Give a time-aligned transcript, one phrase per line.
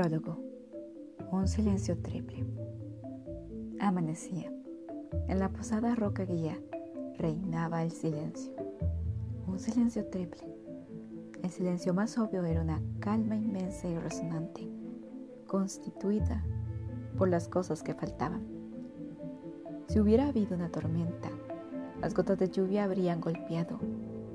[0.00, 0.38] Prólogo.
[1.32, 2.46] Un silencio triple.
[3.80, 4.48] Amanecía.
[5.26, 6.56] En la posada Roca Guía
[7.16, 8.52] reinaba el silencio.
[9.48, 10.44] Un silencio triple.
[11.42, 14.68] El silencio más obvio era una calma inmensa y resonante,
[15.48, 16.44] constituida
[17.16, 18.46] por las cosas que faltaban.
[19.88, 21.30] Si hubiera habido una tormenta,
[22.00, 23.80] las gotas de lluvia habrían golpeado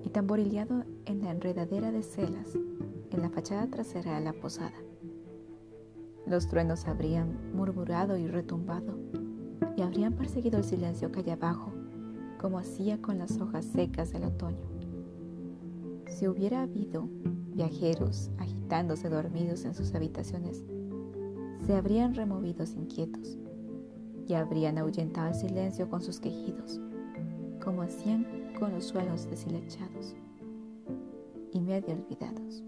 [0.03, 2.53] y tamborileado en la enredadera de celas
[3.11, 4.73] en la fachada trasera de la posada.
[6.25, 8.97] Los truenos habrían murmurado y retumbado
[9.75, 11.73] y habrían perseguido el silencio calle abajo,
[12.39, 14.67] como hacía con las hojas secas del otoño.
[16.07, 17.09] Si hubiera habido
[17.53, 20.63] viajeros agitándose dormidos en sus habitaciones,
[21.65, 23.37] se habrían removido inquietos
[24.27, 26.79] y habrían ahuyentado el silencio con sus quejidos,
[27.63, 30.15] como hacían con los suelos deshilachados
[31.51, 32.63] y medio olvidados.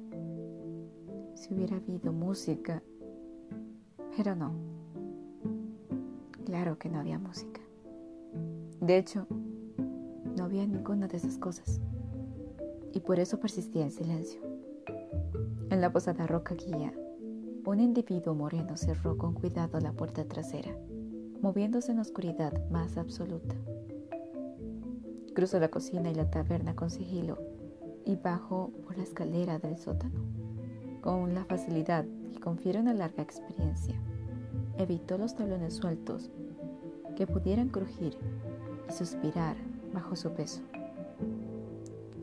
[1.36, 2.82] Si hubiera habido música,
[4.16, 4.54] pero no,
[6.46, 7.62] claro que no había música.
[8.80, 9.28] De hecho,
[10.38, 11.82] no había ninguna de esas cosas
[12.94, 14.42] y por eso persistía en silencio.
[15.70, 16.94] En la posada Roca Guía,
[17.66, 20.78] un individuo moreno cerró con cuidado la puerta trasera,
[21.42, 23.56] moviéndose en la oscuridad más absoluta.
[25.34, 27.38] Cruzó la cocina y la taberna con sigilo
[28.06, 30.22] y bajó por la escalera del sótano.
[31.06, 32.04] Con la facilidad
[32.34, 33.94] que confiere una larga experiencia,
[34.80, 36.32] evitó los tablones sueltos
[37.16, 38.18] que pudieran crujir
[38.90, 39.56] y suspirar
[39.94, 40.62] bajo su peso.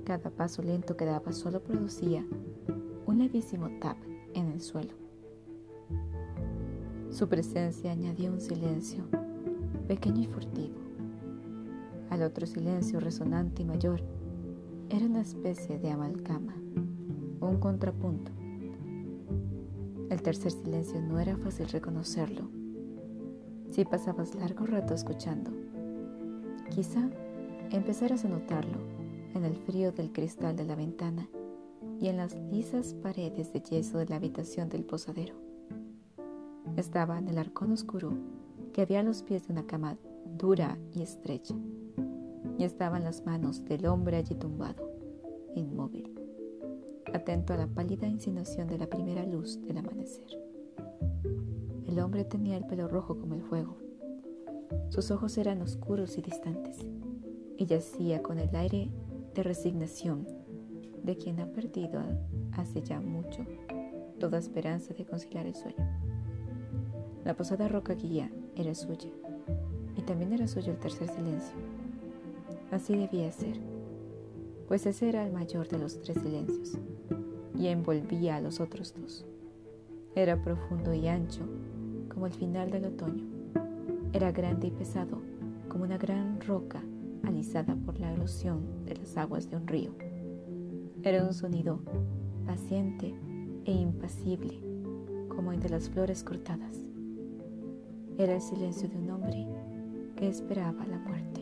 [0.04, 2.26] Cada paso lento que daba solo producía
[3.06, 3.98] un levísimo tap
[4.34, 4.94] en el suelo.
[7.10, 9.04] Su presencia añadió un silencio,
[9.86, 10.74] pequeño y furtivo.
[12.10, 14.02] Al otro silencio resonante y mayor
[14.90, 16.56] era una especie de amalgama,
[17.40, 18.41] un contrapunto.
[20.12, 22.50] El tercer silencio no era fácil reconocerlo.
[23.70, 25.50] Si pasabas largo rato escuchando,
[26.68, 27.08] quizá
[27.70, 28.76] empezaras a notarlo
[29.34, 31.30] en el frío del cristal de la ventana
[31.98, 35.34] y en las lisas paredes de yeso de la habitación del posadero.
[36.76, 38.12] Estaba en el arcón oscuro
[38.74, 39.96] que había a los pies de una cama
[40.36, 41.54] dura y estrecha,
[42.58, 44.92] y estaba en las manos del hombre allí tumbado,
[45.54, 46.21] inmóvil,
[47.12, 50.26] atento a la pálida insinuación de la primera luz del amanecer.
[51.86, 53.76] El hombre tenía el pelo rojo como el fuego.
[54.88, 56.78] Sus ojos eran oscuros y distantes,
[57.56, 58.90] y yacía con el aire
[59.34, 60.26] de resignación
[61.02, 62.00] de quien ha perdido
[62.52, 63.44] hace ya mucho
[64.18, 65.84] toda esperanza de conciliar el sueño.
[67.24, 69.10] La posada roca guía era suya
[69.96, 71.56] y también era suyo el tercer silencio.
[72.70, 73.60] Así debía ser,
[74.72, 76.78] pues ese era el mayor de los tres silencios
[77.54, 79.26] y envolvía a los otros dos.
[80.14, 81.42] Era profundo y ancho
[82.08, 83.22] como el final del otoño.
[84.14, 85.20] Era grande y pesado
[85.68, 86.82] como una gran roca
[87.22, 89.90] alisada por la erosión de las aguas de un río.
[91.02, 91.80] Era un sonido
[92.46, 93.14] paciente
[93.66, 94.58] e impasible,
[95.28, 96.78] como entre las flores cortadas.
[98.16, 99.46] Era el silencio de un hombre
[100.16, 101.41] que esperaba la muerte.